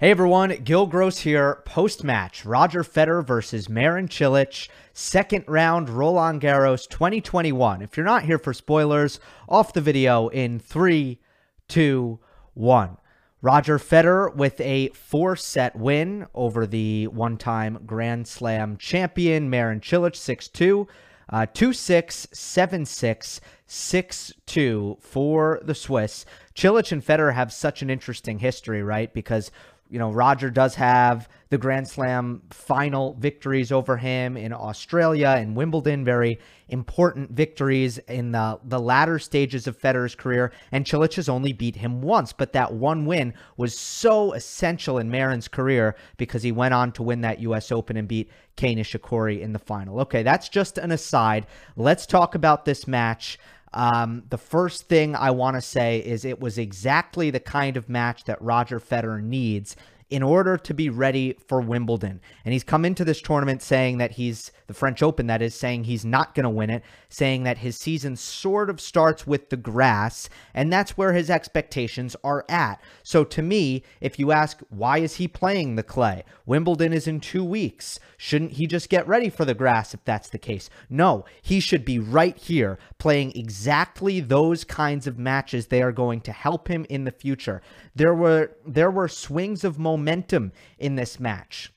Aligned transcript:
Hey 0.00 0.10
everyone, 0.10 0.50
Gil 0.64 0.86
Gross 0.86 1.20
here. 1.20 1.62
Post 1.64 2.02
match 2.02 2.44
Roger 2.44 2.82
Federer 2.82 3.24
versus 3.24 3.68
Marin 3.68 4.08
Cilic, 4.08 4.68
second 4.92 5.44
round 5.46 5.88
Roland 5.88 6.40
Garros 6.40 6.88
2021. 6.88 7.80
If 7.80 7.96
you're 7.96 8.04
not 8.04 8.24
here 8.24 8.40
for 8.40 8.52
spoilers, 8.52 9.20
off 9.48 9.72
the 9.72 9.80
video 9.80 10.26
in 10.30 10.58
three, 10.58 11.20
two, 11.68 12.18
one. 12.54 12.96
Roger 13.40 13.78
Federer 13.78 14.34
with 14.34 14.60
a 14.60 14.88
four 14.88 15.36
set 15.36 15.76
win 15.76 16.26
over 16.34 16.66
the 16.66 17.06
one 17.06 17.36
time 17.36 17.78
Grand 17.86 18.26
Slam 18.26 18.76
champion 18.76 19.48
Marin 19.48 19.80
Cilic 19.80 20.16
6 20.16 20.48
2. 20.48 20.88
Uh, 21.30 21.46
2 21.46 21.72
6, 21.72 22.28
7 22.32 22.84
6, 22.84 23.40
6 23.66 24.32
2 24.44 24.98
for 25.00 25.60
the 25.62 25.74
Swiss. 25.74 26.26
Cilic 26.54 26.92
and 26.92 27.04
Federer 27.04 27.34
have 27.34 27.52
such 27.52 27.80
an 27.80 27.88
interesting 27.88 28.40
history, 28.40 28.82
right? 28.82 29.12
Because 29.14 29.50
you 29.90 29.98
know, 29.98 30.10
Roger 30.10 30.50
does 30.50 30.74
have 30.74 31.28
the 31.50 31.58
Grand 31.58 31.86
Slam 31.86 32.42
final 32.50 33.14
victories 33.14 33.70
over 33.70 33.96
him 33.96 34.36
in 34.36 34.52
Australia 34.52 35.36
and 35.38 35.54
Wimbledon, 35.54 36.04
very 36.04 36.40
important 36.68 37.30
victories 37.30 37.98
in 37.98 38.32
the, 38.32 38.58
the 38.64 38.80
latter 38.80 39.18
stages 39.18 39.66
of 39.66 39.78
Federer's 39.78 40.14
career. 40.14 40.52
And 40.72 40.84
Cilic 40.84 41.14
has 41.14 41.28
only 41.28 41.52
beat 41.52 41.76
him 41.76 42.00
once, 42.00 42.32
but 42.32 42.54
that 42.54 42.72
one 42.72 43.06
win 43.06 43.34
was 43.56 43.78
so 43.78 44.32
essential 44.32 44.98
in 44.98 45.10
Marin's 45.10 45.48
career 45.48 45.96
because 46.16 46.42
he 46.42 46.50
went 46.50 46.74
on 46.74 46.90
to 46.92 47.02
win 47.02 47.20
that 47.20 47.40
U.S. 47.40 47.70
Open 47.70 47.96
and 47.96 48.08
beat 48.08 48.30
Kei 48.56 48.74
Nishikori 48.74 49.40
in 49.40 49.52
the 49.52 49.58
final. 49.58 50.00
Okay, 50.00 50.22
that's 50.22 50.48
just 50.48 50.78
an 50.78 50.90
aside. 50.90 51.46
Let's 51.76 52.06
talk 52.06 52.34
about 52.34 52.64
this 52.64 52.88
match. 52.88 53.38
Um, 53.74 54.22
the 54.30 54.38
first 54.38 54.88
thing 54.88 55.16
I 55.16 55.32
want 55.32 55.56
to 55.56 55.60
say 55.60 55.98
is 55.98 56.24
it 56.24 56.40
was 56.40 56.58
exactly 56.58 57.30
the 57.30 57.40
kind 57.40 57.76
of 57.76 57.88
match 57.88 58.24
that 58.24 58.40
Roger 58.40 58.78
Federer 58.78 59.22
needs 59.22 59.76
in 60.10 60.22
order 60.22 60.56
to 60.56 60.74
be 60.74 60.90
ready 60.90 61.36
for 61.46 61.60
Wimbledon. 61.60 62.20
And 62.44 62.52
he's 62.52 62.64
come 62.64 62.84
into 62.84 63.04
this 63.04 63.20
tournament 63.20 63.62
saying 63.62 63.98
that 63.98 64.12
he's 64.12 64.52
the 64.66 64.74
French 64.74 65.02
Open, 65.02 65.26
that 65.26 65.42
is, 65.42 65.54
saying 65.54 65.84
he's 65.84 66.04
not 66.04 66.34
going 66.34 66.44
to 66.44 66.50
win 66.50 66.70
it, 66.70 66.82
saying 67.08 67.44
that 67.44 67.58
his 67.58 67.76
season 67.76 68.16
sort 68.16 68.70
of 68.70 68.80
starts 68.80 69.26
with 69.26 69.50
the 69.50 69.56
grass, 69.56 70.28
and 70.54 70.72
that's 70.72 70.96
where 70.96 71.12
his 71.12 71.30
expectations 71.30 72.16
are 72.24 72.44
at. 72.48 72.80
So 73.02 73.24
to 73.24 73.42
me, 73.42 73.82
if 74.00 74.18
you 74.18 74.32
ask, 74.32 74.60
why 74.70 74.98
is 74.98 75.16
he 75.16 75.28
playing 75.28 75.76
the 75.76 75.82
clay? 75.82 76.24
Wimbledon 76.46 76.92
is 76.92 77.06
in 77.06 77.20
two 77.20 77.44
weeks. 77.44 77.98
Shouldn't 78.16 78.52
he 78.52 78.66
just 78.66 78.88
get 78.88 79.06
ready 79.06 79.28
for 79.28 79.44
the 79.44 79.54
grass 79.54 79.92
if 79.92 80.04
that's 80.04 80.30
the 80.30 80.38
case? 80.38 80.70
No, 80.88 81.24
he 81.42 81.60
should 81.60 81.84
be 81.84 81.98
right 81.98 82.36
here 82.36 82.78
playing 82.98 83.32
exactly 83.36 84.20
those 84.20 84.64
kinds 84.64 85.06
of 85.06 85.18
matches 85.18 85.66
they 85.66 85.82
are 85.82 85.92
going 85.92 86.20
to 86.22 86.32
help 86.32 86.68
him 86.68 86.86
in 86.88 87.04
the 87.04 87.10
future. 87.10 87.60
There 87.94 88.14
were 88.14 88.56
there 88.66 88.90
were 88.90 89.08
swings 89.08 89.62
of 89.64 89.78
momentum 89.96 90.52
in 90.78 90.96
this 90.96 91.20
match. 91.20 91.72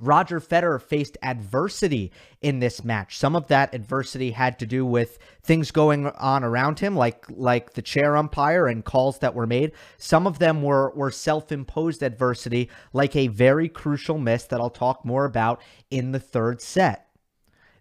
Roger 0.00 0.40
Federer 0.40 0.82
faced 0.82 1.16
adversity 1.22 2.10
in 2.42 2.58
this 2.58 2.82
match. 2.82 3.16
Some 3.16 3.36
of 3.36 3.46
that 3.46 3.72
adversity 3.74 4.32
had 4.32 4.58
to 4.58 4.66
do 4.66 4.84
with 4.84 5.18
things 5.42 5.70
going 5.70 6.08
on 6.08 6.42
around 6.42 6.80
him, 6.80 6.96
like 6.96 7.24
like 7.30 7.74
the 7.74 7.82
chair 7.82 8.16
umpire 8.16 8.66
and 8.66 8.84
calls 8.84 9.20
that 9.20 9.36
were 9.36 9.46
made. 9.46 9.70
Some 9.96 10.26
of 10.26 10.40
them 10.40 10.62
were 10.62 10.90
were 10.96 11.12
self-imposed 11.12 12.02
adversity, 12.02 12.68
like 12.92 13.14
a 13.14 13.28
very 13.28 13.68
crucial 13.68 14.18
miss 14.18 14.44
that 14.44 14.60
I'll 14.60 14.68
talk 14.68 15.04
more 15.04 15.24
about 15.24 15.62
in 15.90 16.10
the 16.10 16.20
third 16.20 16.60
set. 16.60 17.08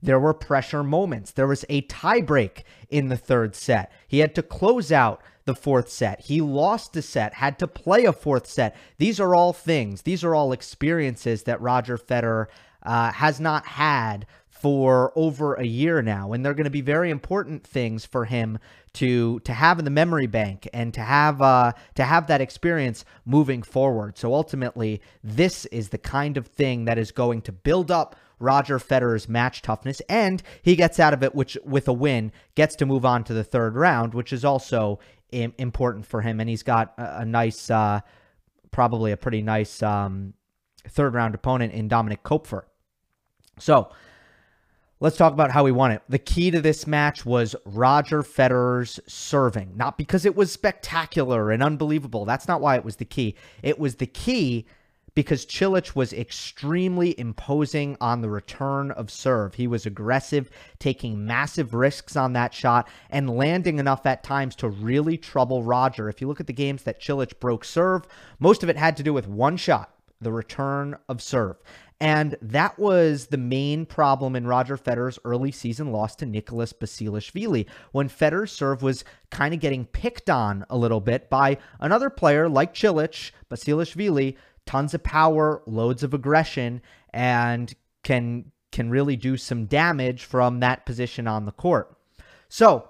There 0.04 0.20
were 0.20 0.34
pressure 0.34 0.84
moments. 0.84 1.32
There 1.32 1.48
was 1.48 1.66
a 1.68 1.82
tiebreak 1.84 2.64
in 2.90 3.08
the 3.08 3.18
third 3.18 3.56
set. 3.56 3.92
He 4.08 4.20
had 4.20 4.36
to 4.36 4.44
close 4.44 4.92
out 4.92 5.22
the 5.46 5.56
fourth 5.56 5.90
set. 5.90 6.22
He 6.22 6.42
lost 6.42 6.96
a 6.96 7.02
set, 7.02 7.34
had 7.34 7.60
to 7.60 7.68
play 7.68 8.06
a 8.06 8.14
fourth 8.14 8.48
set. 8.48 8.76
These 8.98 9.20
are 9.20 9.36
all 9.36 9.54
things, 9.54 10.04
these 10.04 10.24
are 10.24 10.36
all 10.36 10.52
experiences 10.52 11.44
that 11.44 11.62
Roger 11.62 11.98
Federer 11.98 12.48
uh, 12.84 13.12
has 13.12 13.40
not 13.40 13.66
had 13.66 14.26
for 14.64 15.12
over 15.18 15.56
a 15.56 15.66
year 15.66 16.02
now 16.02 16.32
and 16.32 16.46
they're 16.46 16.54
going 16.54 16.64
to 16.64 16.70
be 16.70 16.80
very 16.80 17.10
important 17.10 17.68
things 17.68 18.06
for 18.06 18.24
him 18.24 18.58
to 18.94 19.42
to 19.42 19.52
have 19.52 19.78
in 19.78 19.84
the 19.84 19.92
memory 19.92 20.26
bank 20.26 20.70
and 20.74 20.94
to 20.94 21.02
have 21.02 21.42
uh 21.42 21.74
to 21.96 22.06
have 22.06 22.28
that 22.28 22.40
experience 22.40 23.04
moving 23.26 23.62
forward 23.62 24.18
so 24.18 24.34
ultimately 24.34 25.02
this 25.22 25.66
is 25.66 25.90
the 25.90 25.98
kind 25.98 26.38
of 26.38 26.48
thing 26.48 26.86
that 26.86 26.98
is 26.98 27.12
going 27.12 27.42
to 27.42 27.52
build 27.52 27.92
up 27.92 28.16
Roger 28.40 28.80
Federer's 28.80 29.28
match 29.28 29.62
toughness 29.62 30.02
and 30.08 30.42
he 30.62 30.78
gets 30.78 30.98
out 30.98 31.14
of 31.14 31.24
it 31.24 31.36
which 31.36 31.58
with 31.66 31.90
a 31.90 31.94
win 31.94 32.32
gets 32.56 32.74
to 32.78 32.86
move 32.86 33.04
on 33.04 33.26
to 33.26 33.34
the 33.34 33.44
third 33.44 33.76
round 33.76 34.14
which 34.14 34.32
is 34.32 34.46
also 34.46 34.98
important 35.34 36.06
for 36.06 36.22
him, 36.22 36.40
and 36.40 36.50
he's 36.50 36.64
got 36.64 36.94
a, 36.98 37.26
nice, 37.26 37.70
uh, 37.70 38.02
probably 38.72 39.12
a 39.12 39.18
pretty 39.18 39.42
nice 39.42 39.82
um, 39.84 40.34
third 40.88 41.14
round 41.14 41.36
opponent 41.36 41.74
in 41.74 41.90
Dominik 41.90 42.22
Koepfer. 42.24 42.64
So 43.60 43.90
let's 45.00 45.18
talk 45.18 45.34
about 45.34 45.52
how 45.52 45.64
we 45.64 45.72
won 45.72 45.92
it. 45.92 46.02
The 46.10 46.20
key 46.20 46.52
to 46.52 46.62
this 46.62 46.88
match 46.88 47.26
was 47.26 47.56
Roger 47.66 48.24
Federer's 48.24 49.00
serving, 49.08 49.76
not 49.76 49.98
because 49.98 50.26
it 50.26 50.36
was 50.36 50.52
spectacular 50.52 51.52
and 51.52 51.62
unbelievable. 51.62 52.26
That's 52.26 52.48
not 52.48 52.62
why 52.62 52.76
it 52.76 52.86
was 52.86 52.96
the 52.96 53.06
key. 53.06 53.36
It 53.62 53.80
was 53.80 53.96
the 53.96 54.08
key 54.08 54.66
because 55.16 55.46
Cilic 55.46 55.96
was 55.96 56.14
extremely 56.14 57.18
imposing 57.20 57.98
on 58.02 58.22
the 58.22 58.30
return 58.30 58.92
of 58.92 59.12
serve. 59.12 59.56
He 59.56 59.68
was 59.68 59.86
aggressive, 59.86 60.50
taking 60.80 61.26
massive 61.26 61.74
risks 61.74 62.16
on 62.16 62.34
that 62.34 62.54
shot 62.54 62.88
and 63.10 63.30
landing 63.30 63.80
enough 63.80 64.06
at 64.06 64.24
times 64.24 64.56
to 64.58 64.70
really 64.70 65.18
trouble 65.18 65.64
Roger. 65.64 66.10
If 66.10 66.22
you 66.22 66.28
look 66.28 66.40
at 66.40 66.48
the 66.48 66.54
games 66.54 66.84
that 66.84 67.02
Cilic 67.02 67.40
broke 67.40 67.66
serve, 67.66 68.08
most 68.40 68.64
of 68.64 68.70
it 68.70 68.78
had 68.78 68.98
to 68.98 69.04
do 69.04 69.14
with 69.14 69.28
one 69.28 69.58
shot, 69.58 69.94
the 70.20 70.32
return 70.32 70.98
of 71.08 71.22
serve. 71.22 71.58
And 72.00 72.36
that 72.42 72.78
was 72.78 73.28
the 73.28 73.38
main 73.38 73.86
problem 73.86 74.36
in 74.36 74.46
Roger 74.46 74.76
Federer's 74.76 75.20
early 75.24 75.52
season 75.52 75.94
loss 75.94 76.16
to 76.18 76.26
Nicholas 76.26 76.74
Basilashvili 76.74 77.66
when 77.94 78.10
Federer's 78.10 78.52
serve 78.52 78.82
was 78.82 79.06
kind 79.30 79.54
of 79.54 79.62
getting 79.62 79.86
picked 79.86 80.30
on 80.30 80.66
a 80.70 80.78
little 80.78 81.00
bit 81.00 81.30
by 81.30 81.58
another 81.80 82.10
player 82.10 82.50
like 82.50 82.74
Cilic, 82.74 83.32
Basilashvili, 83.50 84.36
tons 84.66 84.94
of 84.94 85.04
power, 85.04 85.62
loads 85.66 86.04
of 86.04 86.14
aggression, 86.14 86.82
and 87.14 87.74
can 88.04 88.52
can 88.72 88.90
really 88.90 89.16
do 89.16 89.38
some 89.38 89.66
damage 89.66 90.24
from 90.24 90.60
that 90.60 90.86
position 90.86 91.28
on 91.28 91.46
the 91.46 91.52
court. 91.52 91.96
So, 92.50 92.90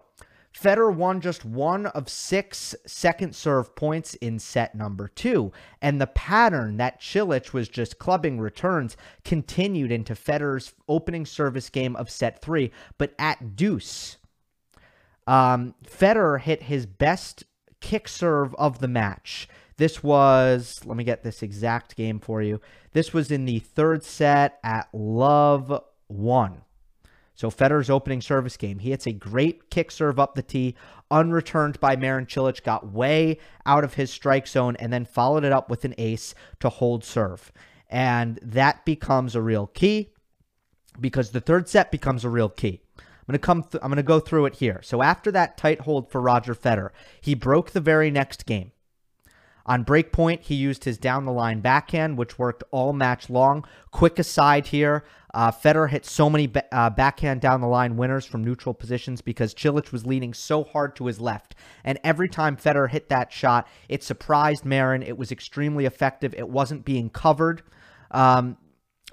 Federer 0.54 0.96
won 0.96 1.20
just 1.20 1.44
one 1.44 1.88
of 1.88 2.08
six 2.08 2.76
second 2.86 3.36
serve 3.36 3.76
points 3.76 4.14
in 4.16 4.40
set 4.40 4.76
number 4.76 5.08
two. 5.08 5.52
And 5.82 6.00
the 6.00 6.08
pattern 6.08 6.78
that 6.78 7.02
Cilic 7.02 7.54
was 7.54 7.68
just 7.68 8.00
clubbing 8.00 8.40
returns 8.40 8.96
continued 9.26 9.92
into 9.92 10.14
Federer's 10.14 10.74
opening 10.88 11.26
service 11.26 11.70
game 11.70 11.96
of 11.96 12.10
set 12.10 12.42
three. 12.42 12.72
But 12.98 13.14
at 13.18 13.56
deuce, 13.56 14.18
um, 15.26 15.74
Federer 15.86 16.40
hit 16.40 16.64
his 16.64 16.86
best 16.86 17.44
kick 17.82 18.08
serve 18.08 18.54
of 18.56 18.80
the 18.80 18.88
match. 18.88 19.48
This 19.78 20.04
was, 20.04 20.80
let 20.86 20.98
me 20.98 21.04
get 21.04 21.24
this 21.24 21.42
exact 21.42 21.96
game 21.96 22.20
for 22.20 22.42
you. 22.42 22.62
This 22.92 23.14
was 23.14 23.32
in 23.32 23.46
the 23.46 23.60
third 23.60 24.04
set 24.04 24.60
at 24.64 24.88
Love 24.94 25.84
1. 26.08 26.62
So 27.36 27.50
Federer's 27.50 27.90
opening 27.90 28.22
service 28.22 28.58
game. 28.58 28.80
He 28.80 28.92
hits 28.92 29.08
a 29.08 29.12
great 29.12 29.70
kick 29.72 29.90
serve 29.90 30.20
up 30.20 30.36
the 30.36 30.44
tee, 30.44 30.76
unreturned 31.10 31.80
by 31.80 31.96
Marin 31.96 32.28
Cilic, 32.28 32.64
got 32.64 32.92
way 32.92 33.40
out 33.66 33.84
of 33.84 33.96
his 33.96 34.12
strike 34.12 34.48
zone, 34.48 34.76
and 34.78 34.94
then 34.94 35.06
followed 35.06 35.44
it 35.44 35.52
up 35.52 35.70
with 35.70 35.84
an 35.84 35.96
ace 35.98 36.36
to 36.60 36.70
hold 36.70 37.04
serve. 37.04 37.52
And 37.90 38.40
that 38.44 38.86
becomes 38.86 39.36
a 39.36 39.42
real 39.42 39.68
key 39.68 40.10
because 41.00 41.32
the 41.32 41.42
third 41.42 41.68
set 41.68 41.92
becomes 41.92 42.24
a 42.24 42.30
real 42.30 42.50
key. 42.50 42.82
I'm 43.28 43.34
to 43.34 43.40
come 43.40 43.64
th- 43.64 43.82
I'm 43.84 43.96
to 43.96 44.04
go 44.04 44.20
through 44.20 44.46
it 44.48 44.56
here. 44.56 44.82
So 44.84 45.02
after 45.02 45.32
that 45.32 45.58
tight 45.58 45.82
hold 45.82 46.12
for 46.12 46.22
Roger 46.22 46.54
Federer, 46.54 46.90
he 47.22 47.34
broke 47.34 47.72
the 47.72 47.80
very 47.80 48.12
next 48.12 48.46
game. 48.46 48.73
On 49.66 49.86
breakpoint, 49.86 50.42
he 50.42 50.56
used 50.56 50.84
his 50.84 50.98
down 50.98 51.26
the 51.26 51.32
line 51.32 51.62
backhand, 51.62 52.18
which 52.18 52.38
worked 52.38 52.64
all 52.72 52.94
match 52.94 53.30
long. 53.30 53.66
Quick 53.92 54.20
aside 54.20 54.68
here 54.68 55.04
uh, 55.34 55.52
Federer 55.52 55.90
hit 55.90 56.06
so 56.06 56.30
many 56.30 56.46
ba- 56.48 56.74
uh, 56.74 56.90
backhand 56.90 57.42
down 57.42 57.62
the 57.62 57.68
line 57.68 57.98
winners 57.98 58.26
from 58.26 58.44
neutral 58.44 58.74
positions 58.74 59.22
because 59.22 59.54
Cilic 59.54 59.92
was 59.92 60.06
leaning 60.06 60.34
so 60.34 60.64
hard 60.64 60.96
to 60.98 61.08
his 61.08 61.20
left. 61.20 61.56
And 61.84 62.00
every 62.04 62.30
time 62.30 62.56
Federer 62.56 62.90
hit 62.90 63.10
that 63.10 63.32
shot, 63.32 63.68
it 63.90 64.04
surprised 64.04 64.64
Marin. 64.64 65.02
It 65.02 65.18
was 65.18 65.32
extremely 65.32 65.86
effective. 65.86 66.36
It 66.36 66.50
wasn't 66.50 66.86
being 66.86 67.10
covered. 67.10 67.64
Um, 68.12 68.58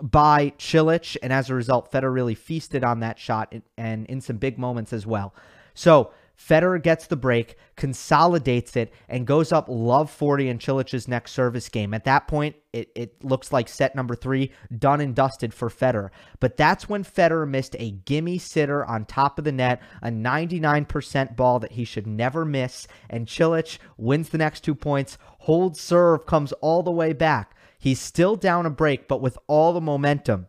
by 0.03 0.51
Cilic, 0.59 1.17
and 1.23 1.31
as 1.31 1.51
a 1.51 1.55
result, 1.55 1.93
Federer 1.93 2.13
really 2.13 2.35
feasted 2.35 2.85
on 2.85 3.01
that 3.01 3.19
shot 3.19 3.55
and 3.77 4.07
in 4.07 4.21
some 4.23 4.37
big 4.37 4.59
moments 4.59 4.95
as 4.95 5.07
well. 5.07 5.35
So 5.75 6.13
Federer 6.41 6.83
gets 6.83 7.07
the 7.07 7.17
break, 7.17 7.57
consolidates 7.77 8.75
it, 8.75 8.93
and 9.09 9.27
goes 9.27 9.53
up 9.53 9.67
love 9.69 10.11
40 10.11 10.49
in 10.49 10.59
Cilic's 10.59 11.07
next 11.07 11.33
service 11.33 11.69
game. 11.69 11.93
At 11.93 12.05
that 12.05 12.29
point, 12.29 12.57
it, 12.73 12.91
it 12.95 13.25
looks 13.25 13.53
like 13.53 13.69
set 13.69 13.95
number 13.95 14.15
three 14.15 14.51
done 14.77 15.01
and 15.01 15.15
dusted 15.15 15.53
for 15.53 15.69
Federer. 15.69 16.11
But 16.41 16.57
that's 16.57 16.89
when 16.89 17.05
Federer 17.05 17.49
missed 17.49 17.77
a 17.79 17.91
gimme 17.91 18.39
sitter 18.39 18.85
on 18.85 19.05
top 19.05 19.39
of 19.39 19.45
the 19.45 19.53
net, 19.53 19.83
a 20.03 20.09
99% 20.09 21.37
ball 21.37 21.59
that 21.59 21.73
he 21.73 21.85
should 21.85 22.07
never 22.07 22.45
miss. 22.45 22.89
And 23.09 23.27
Cilic 23.27 23.79
wins 23.97 24.31
the 24.31 24.39
next 24.39 24.61
two 24.61 24.75
points, 24.75 25.19
holds 25.41 25.81
serve, 25.81 26.27
comes 26.27 26.53
all 26.55 26.83
the 26.83 26.91
way 26.91 27.13
back. 27.13 27.55
He's 27.79 28.01
still 28.01 28.37
down 28.37 28.67
a 28.67 28.71
break, 28.71 29.09
but 29.09 29.21
with 29.21 29.39
all 29.47 29.73
the 29.73 29.81
momentum, 29.81 30.49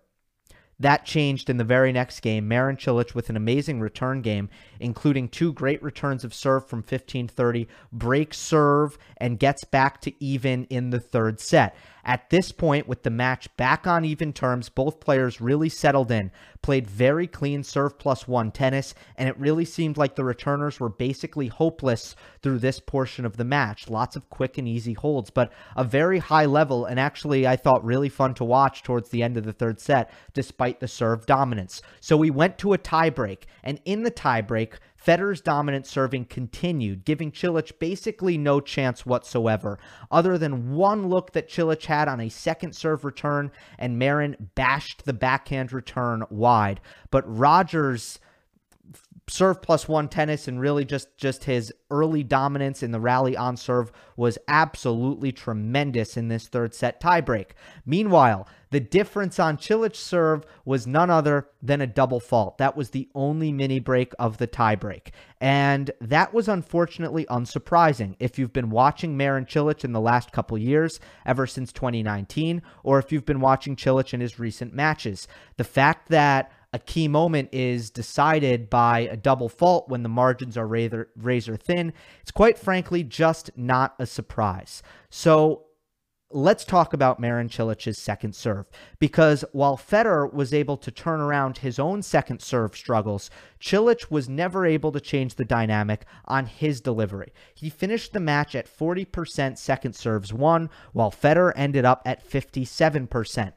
that 0.81 1.05
changed 1.05 1.49
in 1.49 1.57
the 1.57 1.63
very 1.63 1.91
next 1.91 2.19
game. 2.21 2.47
Marin 2.47 2.77
Cilic 2.77 3.15
with 3.15 3.29
an 3.29 3.37
amazing 3.37 3.79
return 3.79 4.21
game, 4.21 4.49
including 4.79 5.29
two 5.29 5.53
great 5.53 5.81
returns 5.81 6.23
of 6.23 6.33
serve 6.33 6.67
from 6.67 6.79
1530, 6.79 7.67
breaks 7.91 8.37
serve, 8.37 8.97
and 9.17 9.39
gets 9.39 9.63
back 9.63 10.01
to 10.01 10.23
even 10.23 10.65
in 10.65 10.89
the 10.89 10.99
third 10.99 11.39
set. 11.39 11.75
At 12.03 12.29
this 12.29 12.51
point, 12.51 12.87
with 12.87 13.03
the 13.03 13.09
match 13.09 13.55
back 13.57 13.85
on 13.85 14.05
even 14.05 14.33
terms, 14.33 14.69
both 14.69 14.99
players 14.99 15.41
really 15.41 15.69
settled 15.69 16.11
in, 16.11 16.31
played 16.61 16.87
very 16.87 17.27
clean 17.27 17.63
serve 17.63 17.97
plus 17.99 18.27
one 18.27 18.51
tennis, 18.51 18.93
and 19.15 19.29
it 19.29 19.39
really 19.39 19.65
seemed 19.65 19.97
like 19.97 20.15
the 20.15 20.23
returners 20.23 20.79
were 20.79 20.89
basically 20.89 21.47
hopeless 21.47 22.15
through 22.41 22.59
this 22.59 22.79
portion 22.79 23.25
of 23.25 23.37
the 23.37 23.43
match. 23.43 23.89
Lots 23.89 24.15
of 24.15 24.29
quick 24.29 24.57
and 24.57 24.67
easy 24.67 24.93
holds, 24.93 25.29
but 25.29 25.51
a 25.75 25.83
very 25.83 26.19
high 26.19 26.45
level, 26.45 26.85
and 26.85 26.99
actually, 26.99 27.45
I 27.47 27.55
thought 27.55 27.83
really 27.83 28.09
fun 28.09 28.33
to 28.35 28.43
watch 28.43 28.83
towards 28.83 29.09
the 29.09 29.23
end 29.23 29.37
of 29.37 29.45
the 29.45 29.53
third 29.53 29.79
set, 29.79 30.11
despite 30.33 30.79
the 30.79 30.87
serve 30.87 31.25
dominance. 31.25 31.81
So 31.99 32.17
we 32.17 32.29
went 32.31 32.57
to 32.59 32.73
a 32.73 32.77
tiebreak, 32.77 33.43
and 33.63 33.79
in 33.85 34.03
the 34.03 34.11
tiebreak, 34.11 34.73
Federer's 35.01 35.41
dominant 35.41 35.87
serving 35.87 36.25
continued, 36.25 37.05
giving 37.05 37.31
Cilic 37.31 37.79
basically 37.79 38.37
no 38.37 38.59
chance 38.59 39.05
whatsoever, 39.05 39.79
other 40.11 40.37
than 40.37 40.75
one 40.75 41.07
look 41.07 41.33
that 41.33 41.49
Cilic 41.49 41.85
had 41.85 42.07
on 42.07 42.19
a 42.19 42.29
second 42.29 42.75
serve 42.75 43.03
return, 43.03 43.51
and 43.79 43.97
Marin 43.97 44.51
bashed 44.53 45.05
the 45.05 45.13
backhand 45.13 45.73
return 45.73 46.23
wide. 46.29 46.79
But 47.09 47.23
Rogers 47.25 48.19
serve 49.31 49.61
plus 49.61 49.87
one 49.87 50.09
tennis 50.09 50.47
and 50.47 50.59
really 50.59 50.83
just 50.83 51.15
just 51.17 51.45
his 51.45 51.73
early 51.89 52.23
dominance 52.23 52.83
in 52.83 52.91
the 52.91 52.99
rally 52.99 53.37
on 53.37 53.55
serve 53.55 53.91
was 54.17 54.37
absolutely 54.47 55.31
tremendous 55.31 56.17
in 56.17 56.27
this 56.27 56.47
third 56.47 56.73
set 56.73 56.99
tiebreak. 56.99 57.51
Meanwhile, 57.85 58.47
the 58.71 58.79
difference 58.79 59.39
on 59.39 59.57
Cilic 59.57 59.95
serve 59.95 60.45
was 60.65 60.87
none 60.87 61.09
other 61.09 61.47
than 61.61 61.81
a 61.81 61.87
double 61.87 62.19
fault. 62.19 62.57
That 62.57 62.75
was 62.75 62.89
the 62.89 63.09
only 63.13 63.51
mini 63.51 63.79
break 63.79 64.13
of 64.19 64.37
the 64.37 64.47
tiebreak. 64.47 65.09
And 65.39 65.91
that 65.99 66.33
was 66.33 66.47
unfortunately 66.47 67.25
unsurprising 67.25 68.15
if 68.19 68.39
you've 68.39 68.53
been 68.53 68.69
watching 68.69 69.17
Marin 69.17 69.45
Cilic 69.45 69.83
in 69.83 69.91
the 69.91 69.99
last 69.99 70.31
couple 70.31 70.57
years, 70.57 70.99
ever 71.25 71.47
since 71.47 71.73
2019, 71.73 72.61
or 72.83 72.99
if 72.99 73.11
you've 73.11 73.25
been 73.25 73.41
watching 73.41 73.75
Cilic 73.75 74.13
in 74.13 74.21
his 74.21 74.39
recent 74.39 74.73
matches. 74.73 75.27
The 75.57 75.63
fact 75.63 76.09
that 76.09 76.51
a 76.73 76.79
key 76.79 77.07
moment 77.07 77.49
is 77.51 77.89
decided 77.89 78.69
by 78.69 78.99
a 78.99 79.17
double 79.17 79.49
fault 79.49 79.89
when 79.89 80.03
the 80.03 80.09
margins 80.09 80.57
are 80.57 80.67
razor, 80.67 81.09
razor 81.15 81.57
thin. 81.57 81.93
It's 82.21 82.31
quite 82.31 82.57
frankly 82.57 83.03
just 83.03 83.51
not 83.57 83.95
a 83.99 84.05
surprise. 84.05 84.81
So 85.09 85.65
let's 86.33 86.63
talk 86.63 86.93
about 86.93 87.19
Marin 87.19 87.49
Cilic's 87.49 87.97
second 87.97 88.33
serve 88.33 88.67
because 88.99 89.43
while 89.51 89.77
Federer 89.77 90.31
was 90.31 90.53
able 90.53 90.77
to 90.77 90.91
turn 90.91 91.19
around 91.19 91.57
his 91.57 91.77
own 91.77 92.01
second 92.01 92.41
serve 92.41 92.73
struggles, 92.73 93.29
Cilic 93.59 94.09
was 94.09 94.29
never 94.29 94.65
able 94.65 94.93
to 94.93 95.01
change 95.01 95.35
the 95.35 95.43
dynamic 95.43 96.05
on 96.25 96.45
his 96.45 96.79
delivery. 96.79 97.33
He 97.53 97.69
finished 97.69 98.13
the 98.13 98.21
match 98.21 98.55
at 98.55 98.73
40% 98.73 99.57
second 99.57 99.93
serves 99.93 100.31
won, 100.31 100.69
while 100.93 101.11
Federer 101.11 101.51
ended 101.55 101.83
up 101.83 102.01
at 102.05 102.25
57%. 102.25 103.51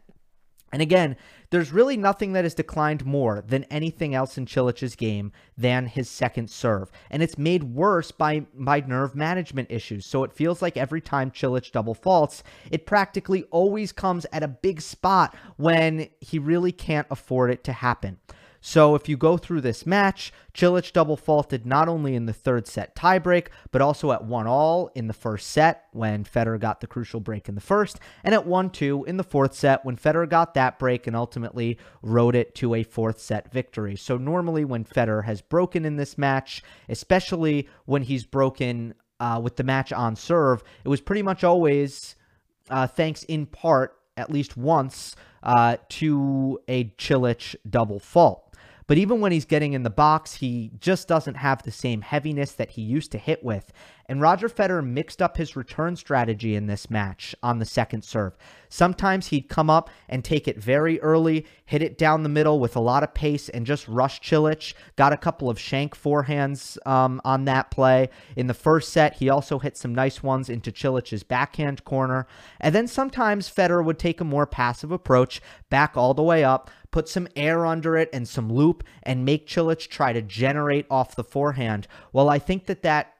And 0.72 0.82
again, 0.82 1.16
there's 1.54 1.72
really 1.72 1.96
nothing 1.96 2.32
that 2.32 2.44
has 2.44 2.52
declined 2.52 3.06
more 3.06 3.40
than 3.46 3.62
anything 3.70 4.12
else 4.12 4.36
in 4.36 4.44
Cilic's 4.44 4.96
game 4.96 5.30
than 5.56 5.86
his 5.86 6.10
second 6.10 6.50
serve. 6.50 6.90
And 7.12 7.22
it's 7.22 7.38
made 7.38 7.62
worse 7.62 8.10
by, 8.10 8.40
by 8.54 8.80
nerve 8.80 9.14
management 9.14 9.70
issues. 9.70 10.04
So 10.04 10.24
it 10.24 10.32
feels 10.32 10.60
like 10.60 10.76
every 10.76 11.00
time 11.00 11.30
Cilic 11.30 11.70
double 11.70 11.94
faults, 11.94 12.42
it 12.72 12.86
practically 12.86 13.44
always 13.52 13.92
comes 13.92 14.26
at 14.32 14.42
a 14.42 14.48
big 14.48 14.80
spot 14.80 15.36
when 15.56 16.08
he 16.20 16.40
really 16.40 16.72
can't 16.72 17.06
afford 17.08 17.52
it 17.52 17.62
to 17.62 17.72
happen. 17.72 18.18
So 18.66 18.94
if 18.94 19.10
you 19.10 19.18
go 19.18 19.36
through 19.36 19.60
this 19.60 19.84
match, 19.84 20.32
Cilic 20.54 20.90
double 20.94 21.18
faulted 21.18 21.66
not 21.66 21.86
only 21.86 22.14
in 22.14 22.24
the 22.24 22.32
third 22.32 22.66
set 22.66 22.96
tiebreak, 22.96 23.48
but 23.70 23.82
also 23.82 24.10
at 24.10 24.24
1 24.24 24.46
all 24.46 24.90
in 24.94 25.06
the 25.06 25.12
first 25.12 25.50
set 25.50 25.84
when 25.92 26.24
Federer 26.24 26.58
got 26.58 26.80
the 26.80 26.86
crucial 26.86 27.20
break 27.20 27.46
in 27.46 27.56
the 27.56 27.60
first, 27.60 28.00
and 28.24 28.34
at 28.34 28.46
1 28.46 28.70
2 28.70 29.04
in 29.04 29.18
the 29.18 29.22
fourth 29.22 29.52
set 29.52 29.84
when 29.84 29.98
Federer 29.98 30.26
got 30.26 30.54
that 30.54 30.78
break 30.78 31.06
and 31.06 31.14
ultimately 31.14 31.78
rode 32.00 32.34
it 32.34 32.54
to 32.54 32.72
a 32.74 32.82
fourth 32.82 33.20
set 33.20 33.52
victory. 33.52 33.96
So 33.96 34.16
normally 34.16 34.64
when 34.64 34.86
Federer 34.86 35.24
has 35.24 35.42
broken 35.42 35.84
in 35.84 35.96
this 35.96 36.16
match, 36.16 36.62
especially 36.88 37.68
when 37.84 38.04
he's 38.04 38.24
broken 38.24 38.94
uh, 39.20 39.42
with 39.44 39.56
the 39.56 39.62
match 39.62 39.92
on 39.92 40.16
serve, 40.16 40.64
it 40.84 40.88
was 40.88 41.02
pretty 41.02 41.22
much 41.22 41.44
always 41.44 42.16
uh, 42.70 42.86
thanks 42.86 43.24
in 43.24 43.44
part, 43.44 43.98
at 44.16 44.30
least 44.30 44.56
once, 44.56 45.16
uh, 45.42 45.76
to 45.90 46.58
a 46.66 46.84
Cilic 46.96 47.56
double 47.68 48.00
fault. 48.00 48.43
But 48.86 48.98
even 48.98 49.20
when 49.20 49.32
he's 49.32 49.44
getting 49.44 49.72
in 49.72 49.82
the 49.82 49.90
box, 49.90 50.34
he 50.34 50.70
just 50.78 51.08
doesn't 51.08 51.36
have 51.36 51.62
the 51.62 51.70
same 51.70 52.02
heaviness 52.02 52.52
that 52.52 52.72
he 52.72 52.82
used 52.82 53.12
to 53.12 53.18
hit 53.18 53.42
with. 53.42 53.72
And 54.06 54.20
Roger 54.20 54.48
Federer 54.48 54.86
mixed 54.86 55.22
up 55.22 55.38
his 55.38 55.56
return 55.56 55.96
strategy 55.96 56.54
in 56.54 56.66
this 56.66 56.90
match 56.90 57.34
on 57.42 57.58
the 57.58 57.64
second 57.64 58.04
serve. 58.04 58.36
Sometimes 58.68 59.28
he'd 59.28 59.48
come 59.48 59.70
up 59.70 59.88
and 60.08 60.22
take 60.22 60.46
it 60.46 60.58
very 60.58 61.00
early, 61.00 61.46
hit 61.64 61.80
it 61.80 61.96
down 61.96 62.22
the 62.22 62.28
middle 62.28 62.60
with 62.60 62.76
a 62.76 62.80
lot 62.80 63.02
of 63.02 63.14
pace, 63.14 63.48
and 63.48 63.64
just 63.64 63.88
rush 63.88 64.20
Cilic. 64.20 64.74
Got 64.96 65.14
a 65.14 65.16
couple 65.16 65.48
of 65.48 65.58
shank 65.58 65.96
forehands 65.96 66.76
um, 66.86 67.20
on 67.24 67.46
that 67.46 67.70
play. 67.70 68.10
In 68.36 68.46
the 68.46 68.52
first 68.54 68.92
set, 68.92 69.14
he 69.14 69.30
also 69.30 69.58
hit 69.58 69.76
some 69.76 69.94
nice 69.94 70.22
ones 70.22 70.50
into 70.50 70.70
Cilic's 70.70 71.22
backhand 71.22 71.84
corner. 71.84 72.26
And 72.60 72.74
then 72.74 72.86
sometimes 72.86 73.50
Federer 73.50 73.84
would 73.84 73.98
take 73.98 74.20
a 74.20 74.24
more 74.24 74.46
passive 74.46 74.90
approach, 74.90 75.40
back 75.70 75.96
all 75.96 76.12
the 76.12 76.22
way 76.22 76.44
up, 76.44 76.70
put 76.94 77.08
some 77.08 77.26
air 77.34 77.66
under 77.66 77.96
it 77.96 78.08
and 78.12 78.28
some 78.28 78.48
loop, 78.52 78.84
and 79.02 79.24
make 79.24 79.48
Cilic 79.48 79.88
try 79.88 80.12
to 80.12 80.22
generate 80.22 80.86
off 80.88 81.16
the 81.16 81.24
forehand. 81.24 81.88
Well, 82.12 82.28
I 82.28 82.38
think 82.38 82.66
that 82.66 82.82
that 82.82 83.13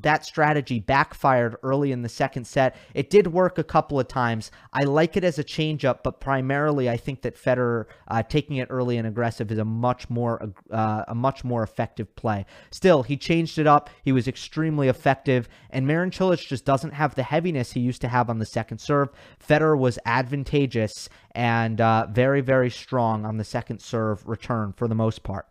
that 0.00 0.24
strategy 0.24 0.80
backfired 0.80 1.56
early 1.62 1.92
in 1.92 2.02
the 2.02 2.08
second 2.08 2.46
set. 2.46 2.76
It 2.94 3.10
did 3.10 3.26
work 3.26 3.58
a 3.58 3.64
couple 3.64 4.00
of 4.00 4.08
times. 4.08 4.50
I 4.72 4.84
like 4.84 5.16
it 5.16 5.24
as 5.24 5.38
a 5.38 5.44
changeup, 5.44 5.98
but 6.02 6.18
primarily 6.18 6.88
I 6.88 6.96
think 6.96 7.22
that 7.22 7.36
Federer 7.36 7.84
uh, 8.08 8.22
taking 8.22 8.56
it 8.56 8.68
early 8.70 8.96
and 8.96 9.06
aggressive 9.06 9.52
is 9.52 9.58
a 9.58 9.64
much 9.64 10.08
more 10.08 10.52
uh, 10.70 11.04
a 11.06 11.14
much 11.14 11.44
more 11.44 11.62
effective 11.62 12.14
play. 12.16 12.46
Still, 12.70 13.02
he 13.02 13.16
changed 13.16 13.58
it 13.58 13.66
up. 13.66 13.90
He 14.02 14.12
was 14.12 14.26
extremely 14.26 14.88
effective, 14.88 15.48
and 15.70 15.86
Marin 15.86 16.10
Cilic 16.10 16.46
just 16.46 16.64
doesn't 16.64 16.94
have 16.94 17.14
the 17.14 17.22
heaviness 17.22 17.72
he 17.72 17.80
used 17.80 18.00
to 18.00 18.08
have 18.08 18.30
on 18.30 18.38
the 18.38 18.46
second 18.46 18.78
serve. 18.78 19.10
Federer 19.46 19.78
was 19.78 19.98
advantageous 20.06 21.08
and 21.34 21.80
uh, 21.80 22.06
very 22.10 22.40
very 22.40 22.70
strong 22.70 23.26
on 23.26 23.36
the 23.36 23.44
second 23.44 23.80
serve 23.80 24.26
return 24.26 24.72
for 24.72 24.88
the 24.88 24.94
most 24.94 25.22
part. 25.22 25.46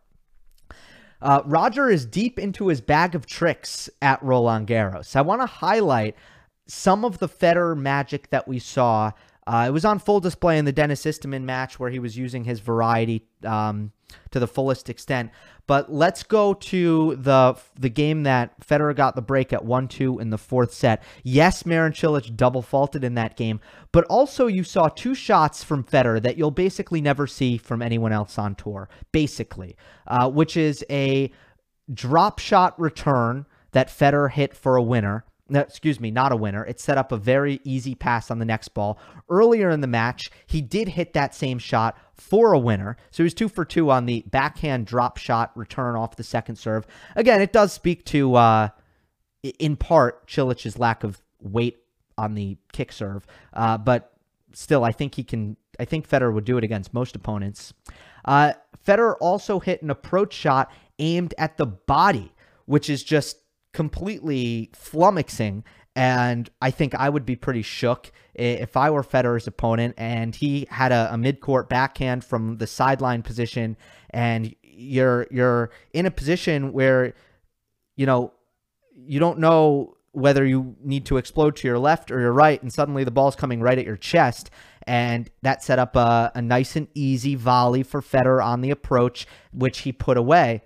Uh, 1.21 1.41
Roger 1.45 1.89
is 1.89 2.05
deep 2.05 2.39
into 2.39 2.67
his 2.67 2.81
bag 2.81 3.15
of 3.15 3.25
tricks 3.25 3.89
at 4.01 4.21
Roland 4.23 4.67
Garros. 4.67 5.15
I 5.15 5.21
want 5.21 5.41
to 5.41 5.45
highlight 5.45 6.15
some 6.67 7.05
of 7.05 7.19
the 7.19 7.29
Federer 7.29 7.77
magic 7.77 8.29
that 8.29 8.47
we 8.47 8.59
saw. 8.59 9.11
Uh, 9.45 9.65
it 9.67 9.71
was 9.71 9.85
on 9.85 9.99
full 9.99 10.19
display 10.19 10.57
in 10.57 10.65
the 10.65 10.71
Denis 10.71 11.03
Istomin 11.03 11.43
match 11.43 11.79
where 11.79 11.89
he 11.89 11.99
was 11.99 12.17
using 12.17 12.43
his 12.43 12.59
variety 12.59 13.27
um, 13.45 13.91
to 14.31 14.39
the 14.39 14.47
fullest 14.47 14.89
extent. 14.89 15.31
But 15.67 15.91
let's 15.91 16.23
go 16.23 16.53
to 16.53 17.15
the 17.15 17.57
the 17.79 17.89
game 17.89 18.23
that 18.23 18.59
Federer 18.59 18.95
got 18.95 19.15
the 19.15 19.21
break 19.21 19.53
at 19.53 19.63
1-2 19.63 20.19
in 20.19 20.29
the 20.29 20.37
fourth 20.37 20.73
set. 20.73 21.03
Yes, 21.23 21.65
Marin 21.65 21.93
Cilic 21.93 22.35
double 22.35 22.61
faulted 22.61 23.03
in 23.03 23.13
that 23.15 23.37
game, 23.37 23.59
but 23.91 24.03
also 24.05 24.47
you 24.47 24.63
saw 24.63 24.87
two 24.89 25.15
shots 25.15 25.63
from 25.63 25.83
Federer 25.83 26.21
that 26.21 26.37
you'll 26.37 26.51
basically 26.51 27.01
never 27.01 27.27
see 27.27 27.57
from 27.57 27.81
anyone 27.81 28.11
else 28.11 28.37
on 28.37 28.55
tour, 28.55 28.89
basically, 29.11 29.75
uh, 30.07 30.29
which 30.29 30.57
is 30.57 30.83
a 30.89 31.31
drop 31.93 32.39
shot 32.39 32.79
return 32.79 33.45
that 33.71 33.87
Federer 33.87 34.31
hit 34.31 34.55
for 34.55 34.75
a 34.75 34.83
winner 34.83 35.23
excuse 35.55 35.99
me, 35.99 36.11
not 36.11 36.31
a 36.31 36.35
winner. 36.35 36.65
It 36.65 36.79
set 36.79 36.97
up 36.97 37.11
a 37.11 37.17
very 37.17 37.59
easy 37.63 37.95
pass 37.95 38.31
on 38.31 38.39
the 38.39 38.45
next 38.45 38.69
ball. 38.69 38.99
Earlier 39.29 39.69
in 39.69 39.81
the 39.81 39.87
match, 39.87 40.31
he 40.47 40.61
did 40.61 40.89
hit 40.89 41.13
that 41.13 41.35
same 41.35 41.59
shot 41.59 41.97
for 42.13 42.53
a 42.53 42.59
winner. 42.59 42.97
So 43.11 43.23
he 43.23 43.25
was 43.25 43.33
two 43.33 43.49
for 43.49 43.65
two 43.65 43.91
on 43.91 44.05
the 44.05 44.23
backhand 44.27 44.85
drop 44.85 45.17
shot 45.17 45.51
return 45.55 45.95
off 45.95 46.15
the 46.15 46.23
second 46.23 46.57
serve. 46.57 46.85
Again, 47.15 47.41
it 47.41 47.53
does 47.53 47.73
speak 47.73 48.05
to, 48.05 48.35
uh, 48.35 48.69
in 49.59 49.75
part, 49.75 50.27
Cilic's 50.27 50.77
lack 50.77 51.03
of 51.03 51.21
weight 51.41 51.79
on 52.17 52.35
the 52.35 52.57
kick 52.71 52.91
serve. 52.91 53.25
Uh, 53.53 53.77
but 53.77 54.13
still, 54.53 54.83
I 54.83 54.91
think 54.91 55.15
he 55.15 55.23
can. 55.23 55.57
I 55.79 55.85
think 55.85 56.07
Federer 56.07 56.33
would 56.33 56.45
do 56.45 56.57
it 56.57 56.63
against 56.63 56.93
most 56.93 57.15
opponents. 57.15 57.73
Uh, 58.23 58.53
Federer 58.85 59.15
also 59.19 59.59
hit 59.59 59.81
an 59.81 59.89
approach 59.89 60.33
shot 60.33 60.71
aimed 60.99 61.33
at 61.37 61.57
the 61.57 61.65
body, 61.65 62.31
which 62.65 62.89
is 62.89 63.03
just 63.03 63.37
completely 63.73 64.69
flummoxing. 64.73 65.63
And 65.95 66.49
I 66.61 66.71
think 66.71 66.95
I 66.95 67.09
would 67.09 67.25
be 67.25 67.35
pretty 67.35 67.63
shook 67.63 68.11
if 68.33 68.77
I 68.77 68.89
were 68.89 69.03
Federer's 69.03 69.47
opponent 69.47 69.95
and 69.97 70.33
he 70.33 70.65
had 70.69 70.93
a, 70.93 71.13
a 71.13 71.17
mid-court 71.17 71.67
backhand 71.67 72.23
from 72.23 72.57
the 72.57 72.67
sideline 72.67 73.23
position, 73.23 73.75
and 74.09 74.55
you're 74.63 75.27
you're 75.29 75.69
in 75.93 76.05
a 76.05 76.11
position 76.11 76.71
where, 76.71 77.13
you 77.97 78.05
know, 78.05 78.31
you 78.95 79.19
don't 79.19 79.39
know 79.39 79.97
whether 80.13 80.45
you 80.45 80.75
need 80.81 81.05
to 81.05 81.17
explode 81.17 81.55
to 81.57 81.67
your 81.67 81.79
left 81.79 82.09
or 82.09 82.21
your 82.21 82.31
right, 82.33 82.61
and 82.61 82.71
suddenly 82.71 83.03
the 83.03 83.11
ball's 83.11 83.35
coming 83.35 83.61
right 83.61 83.77
at 83.77 83.85
your 83.85 83.97
chest. 83.97 84.49
And 84.87 85.29
that 85.41 85.61
set 85.61 85.77
up 85.77 85.95
a, 85.95 86.31
a 86.33 86.41
nice 86.41 86.75
and 86.75 86.87
easy 86.93 87.35
volley 87.35 87.83
for 87.83 88.01
Federer 88.01 88.43
on 88.43 88.61
the 88.61 88.71
approach, 88.71 89.27
which 89.51 89.79
he 89.79 89.91
put 89.91 90.17
away. 90.17 90.63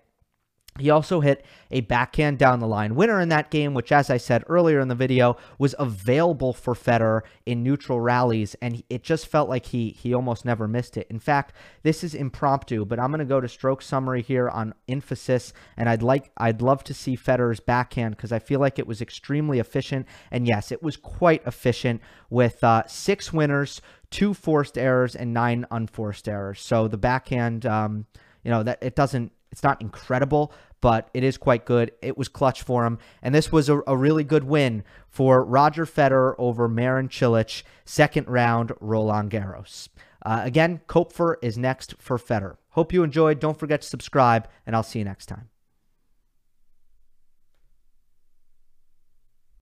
He 0.78 0.90
also 0.90 1.22
hit 1.22 1.46
a 1.72 1.80
backhand 1.80 2.38
down 2.38 2.60
the 2.60 2.68
line 2.68 2.96
winner 2.96 3.22
in 3.22 3.30
that 3.30 3.50
game, 3.50 3.74
which, 3.74 3.94
as 3.94 4.10
I 4.10 4.18
said 4.18 4.44
earlier 4.48 4.82
in 4.82 4.90
the 4.90 4.96
video, 4.96 5.38
was 5.58 5.74
available 5.80 6.52
for 6.52 6.74
Federer 6.74 7.22
in 7.46 7.64
neutral 7.64 8.02
rallies, 8.02 8.58
and 8.62 8.84
it 8.90 9.02
just 9.02 9.28
felt 9.28 9.48
like 9.48 9.68
he 9.68 9.92
he 9.92 10.14
almost 10.14 10.44
never 10.44 10.68
missed 10.68 10.98
it. 10.98 11.08
In 11.10 11.18
fact, 11.18 11.54
this 11.84 12.04
is 12.04 12.14
impromptu, 12.14 12.84
but 12.84 13.00
I'm 13.00 13.10
going 13.10 13.20
to 13.20 13.26
go 13.26 13.40
to 13.40 13.48
stroke 13.48 13.82
summary 13.82 14.22
here 14.22 14.50
on 14.50 14.74
emphasis, 14.90 15.54
and 15.78 15.88
I'd 15.88 16.04
like 16.04 16.32
I'd 16.36 16.62
love 16.62 16.84
to 16.86 16.94
see 16.94 17.16
Federer's 17.16 17.62
backhand 17.62 18.18
because 18.18 18.34
I 18.34 18.40
feel 18.40 18.60
like 18.60 18.78
it 18.78 18.86
was 18.86 19.02
extremely 19.02 19.60
efficient, 19.60 20.06
and 20.30 20.46
yes, 20.46 20.74
it 20.74 20.84
was 20.84 20.98
quite 20.98 21.42
efficient 21.48 22.02
with 22.30 22.62
uh, 22.66 22.84
six 22.86 23.32
winners, 23.32 23.80
two 24.10 24.34
forced 24.34 24.78
errors, 24.78 25.16
and 25.16 25.34
nine 25.34 25.66
unforced 25.72 26.28
errors. 26.28 26.60
So 26.60 26.90
the 26.90 26.98
backhand. 26.98 27.66
Um, 27.66 28.08
you 28.44 28.52
know 28.52 28.62
that 28.62 28.78
it 28.84 28.96
doesn't 28.96 29.32
it's 29.56 29.64
not 29.64 29.80
incredible, 29.80 30.52
but 30.82 31.10
it 31.14 31.24
is 31.24 31.38
quite 31.38 31.64
good. 31.64 31.94
It 32.02 32.18
was 32.18 32.28
clutch 32.28 32.62
for 32.62 32.86
him. 32.86 33.00
And 33.22 33.34
this 33.34 33.54
was 33.54 33.70
a, 33.70 33.82
a 33.88 33.96
really 33.96 34.26
good 34.26 34.44
win 34.44 34.84
for 35.08 35.46
Roger 35.46 35.86
Federer 35.86 36.36
over 36.38 36.68
Marin 36.68 37.08
Cilic, 37.08 37.64
second 37.86 38.28
round 38.28 38.74
Roland 38.82 39.32
Garros. 39.32 39.88
Uh, 40.26 40.42
again, 40.44 40.82
Koepfer 40.90 41.36
is 41.42 41.58
next 41.58 41.96
for 42.00 42.18
Federer. 42.18 42.58
Hope 42.72 42.92
you 42.92 43.02
enjoyed. 43.02 43.40
Don't 43.40 43.58
forget 43.58 43.82
to 43.82 43.88
subscribe, 43.88 44.50
and 44.68 44.76
I'll 44.76 44.84
see 44.84 45.00
you 45.00 45.06
next 45.06 45.28
time. 45.28 45.48